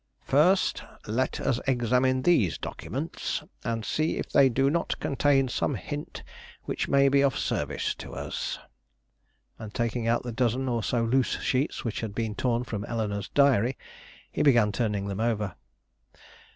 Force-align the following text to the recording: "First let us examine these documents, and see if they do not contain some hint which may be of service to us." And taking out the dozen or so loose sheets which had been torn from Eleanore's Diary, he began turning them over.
"First 0.23 0.81
let 1.05 1.39
us 1.39 1.59
examine 1.67 2.23
these 2.23 2.57
documents, 2.57 3.43
and 3.63 3.85
see 3.85 4.17
if 4.17 4.31
they 4.31 4.49
do 4.49 4.67
not 4.67 4.99
contain 4.99 5.47
some 5.47 5.75
hint 5.75 6.23
which 6.63 6.87
may 6.87 7.07
be 7.07 7.21
of 7.21 7.37
service 7.37 7.93
to 7.99 8.13
us." 8.15 8.57
And 9.59 9.71
taking 9.75 10.07
out 10.07 10.23
the 10.23 10.31
dozen 10.31 10.67
or 10.67 10.81
so 10.81 11.03
loose 11.03 11.39
sheets 11.41 11.85
which 11.85 12.01
had 12.01 12.15
been 12.15 12.33
torn 12.33 12.63
from 12.63 12.83
Eleanore's 12.85 13.29
Diary, 13.29 13.77
he 14.31 14.41
began 14.41 14.71
turning 14.71 15.05
them 15.05 15.19
over. 15.19 15.53